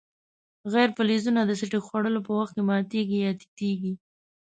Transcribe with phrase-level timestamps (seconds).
[0.73, 3.93] غیر فلزونه د څټک خوړلو په وخت کې ماتیږي یا تیتیږي.